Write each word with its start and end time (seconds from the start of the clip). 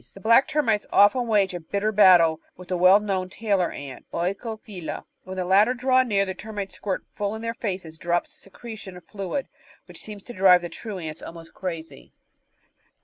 The 0.15 0.19
Black 0.19 0.47
Termites 0.47 0.87
often 0.91 1.27
wage 1.27 1.53
a 1.53 1.59
bitter 1.59 1.91
battle 1.91 2.41
with 2.57 2.69
the 2.69 2.75
well 2.75 2.99
known 2.99 3.29
Tailor 3.29 3.71
ant, 3.71 4.07
CEcophyUa; 4.11 5.03
when 5.25 5.37
the 5.37 5.45
latter 5.45 5.75
draw 5.75 6.01
near 6.01 6.25
the 6.25 6.33
termites 6.33 6.73
squirt 6.73 7.05
full 7.13 7.35
in 7.35 7.43
their 7.43 7.53
faces 7.53 7.99
drops 7.99 8.31
of 8.31 8.35
a 8.35 8.39
secretion 8.41 8.97
or 8.97 9.01
fluid 9.01 9.47
which 9.85 10.01
seems 10.01 10.23
to 10.23 10.33
drive 10.33 10.63
the 10.63 10.69
true 10.69 10.97
Ants 10.97 11.21
almost 11.21 11.53
crazy. 11.53 12.13